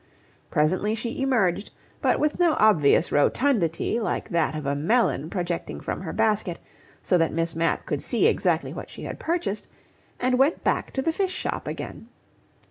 [0.49, 1.69] Presently she emerged,
[2.01, 6.57] but with no obvious rotundity like that of a melon projecting from her basket,
[7.03, 9.67] so that Miss Mapp could see exactly what she had purchased,
[10.19, 12.07] and went back to the fish shop again.